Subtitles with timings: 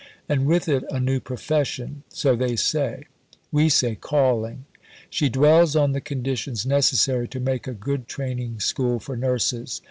[0.27, 3.03] And with it a new profession so they say;
[3.51, 4.65] we say, calling."
[5.11, 9.79] She dwells on the conditions necessary to make a good training school for nurses.